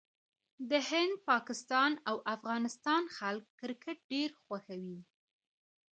د 0.69 0.71
هند، 0.89 1.13
پاکستان 1.29 1.91
او 2.09 2.15
افغانستان 2.35 3.03
خلک 3.17 3.45
کرکټ 3.59 3.97
ډېر 4.11 4.29
خوښوي. 4.43 4.99